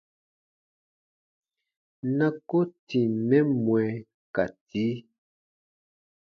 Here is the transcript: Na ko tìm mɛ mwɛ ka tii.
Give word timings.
Na 2.17 2.27
ko 2.47 2.59
tìm 2.87 3.11
mɛ 3.27 3.39
mwɛ 3.63 3.83
ka 4.33 4.43
tii. 4.67 4.93